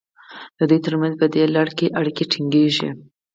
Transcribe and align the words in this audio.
د 0.57 0.59
دوی 0.69 0.79
ترمنځ 0.85 1.13
په 1.21 1.25
دې 1.33 1.43
لړ 1.55 1.67
کې 1.77 1.93
اړیکې 1.99 2.23
ټینګیږي. 2.31 2.89